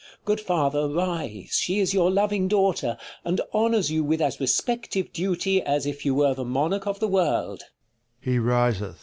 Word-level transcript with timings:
Good 0.25 0.41
father, 0.41 0.89
rise, 0.89 1.59
she 1.61 1.77
is 1.77 1.93
your 1.93 2.09
loving 2.09 2.47
daughter, 2.47 2.97
[He 2.97 3.29
riseth. 3.29 3.39
And 3.39 3.41
honours 3.53 3.91
you 3.91 4.03
with 4.03 4.19
as 4.19 4.39
respective 4.39 5.13
duty, 5.13 5.61
As 5.61 5.85
if 5.85 6.07
you 6.07 6.15
were 6.15 6.33
the 6.33 6.43
monarch 6.43 6.87
of 6.87 6.99
the 6.99 7.07
world. 7.07 7.61